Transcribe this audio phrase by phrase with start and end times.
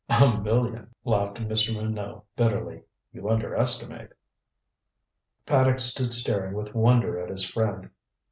[0.09, 1.75] "A million," laughed Mr.
[1.75, 2.81] Minot bitterly.
[3.13, 4.09] "You underestimate."
[5.45, 7.87] Paddock stood staring with wonder at his friend.